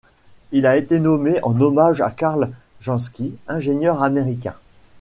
[0.51, 4.55] Il a été nommé en hommage à Karl Jansky, ingénieur américain.